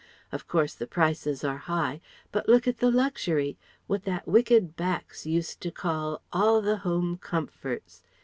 Of 0.31 0.47
course 0.47 0.73
the 0.73 0.87
prices 0.87 1.43
are 1.43 1.59
high. 1.69 2.01
But 2.31 2.49
look 2.49 2.67
at 2.67 2.77
the 2.79 2.89
luxury! 2.89 3.59
What 3.85 4.01
that 4.05 4.27
wicked 4.27 4.75
Bax 4.75 5.27
used 5.27 5.61
to 5.61 5.69
call 5.69 6.23
'All 6.33 6.59
the 6.59 6.77
Home 6.77 7.17
Comforts.' 7.17 8.01